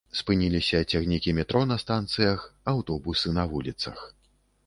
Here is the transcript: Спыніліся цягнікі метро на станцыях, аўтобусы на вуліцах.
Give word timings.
Спыніліся 0.19 0.79
цягнікі 0.91 1.33
метро 1.39 1.59
на 1.71 1.75
станцыях, 1.83 2.47
аўтобусы 2.73 3.37
на 3.39 3.43
вуліцах. 3.55 3.99